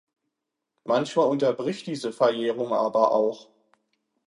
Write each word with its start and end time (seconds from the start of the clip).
Manchmal 0.83 1.27
unterbricht 1.27 1.85
diese 1.85 2.11
Verjährung 2.11 2.73
aber 2.73 3.11
auch. 3.11 3.51